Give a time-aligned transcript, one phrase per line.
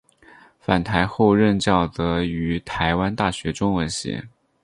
[0.59, 4.19] 返台后任教则于台湾大学中文系。